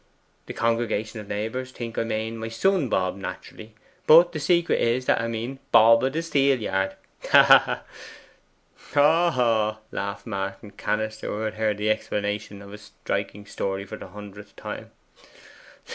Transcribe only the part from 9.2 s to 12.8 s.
haw, haw!' laughed Martin Cannister, who had heard the explanation of